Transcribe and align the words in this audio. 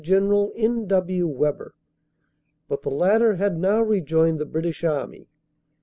General 0.03 0.51
N. 0.55 0.87
W. 0.87 1.27
Webber, 1.27 1.75
but 2.67 2.81
the 2.81 2.89
latter 2.89 3.35
had 3.35 3.59
now 3.59 3.83
rejoined 3.83 4.39
the 4.39 4.45
British 4.47 4.83
Army. 4.83 5.27